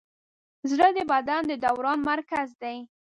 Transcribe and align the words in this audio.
زړه 0.69 0.87
د 0.97 0.99
بدن 1.11 1.41
د 1.47 1.51
دوران 1.65 1.99
مرکز 2.09 2.47
دی. 2.61 2.77